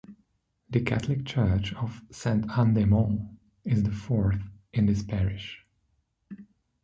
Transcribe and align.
The 0.71 0.79
catholic 0.81 1.25
church 1.27 1.75
of 1.75 2.01
Sainte-Anne-des-Monts 2.09 3.35
is 3.65 3.83
the 3.83 3.91
fourth 3.91 4.41
in 4.73 4.87
this 4.87 5.03
parish. 5.03 5.63